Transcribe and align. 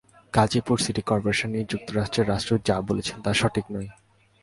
Gazipur 0.33 0.77
city 0.85 1.01
নির্বাচন 1.09 1.49
নিয়ে 1.53 1.69
যুক্তরাষ্ট্রের 1.71 2.29
রাষ্ট্রদূত 2.29 2.61
যা 2.69 2.75
বলেছেন 2.89 3.17
তা 3.25 3.31
সঠিক 3.33 3.65
নয়। 3.73 3.89